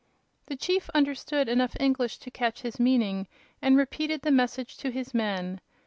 [0.47, 3.27] The chief understood enough English to catch his meaning,
[3.61, 5.61] and repeated the message to his men.